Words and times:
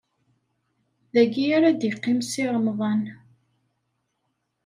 Dagi 1.13 1.45
ar 1.57 1.63
ad 1.69 1.81
iqqim 1.89 2.19
Si 2.29 2.43
Remḍan. 2.53 3.01